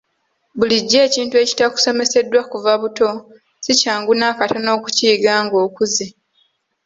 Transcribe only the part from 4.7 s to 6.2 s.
okukiyiga ng'okuze.